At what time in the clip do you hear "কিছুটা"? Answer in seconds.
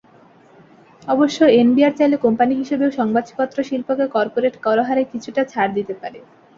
5.13-5.41